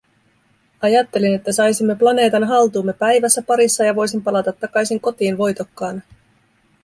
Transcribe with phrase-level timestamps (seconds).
[0.81, 6.01] Ajattelin, että saisimme planeetan haltuumme päivässä parissa ja voisin palata takaisin kotiin voitokkaana.